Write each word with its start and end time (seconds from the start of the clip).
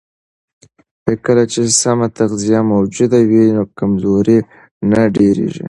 کله 1.25 1.43
چې 1.51 1.59
سم 1.81 1.99
تغذیه 2.17 2.59
موجوده 2.73 3.19
وي، 3.29 3.43
کمزوري 3.79 4.37
نه 4.89 5.01
ډېرېږي. 5.15 5.59